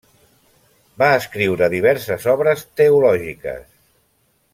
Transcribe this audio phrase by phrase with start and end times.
[1.01, 3.61] Va escriure diverses obres teològiques.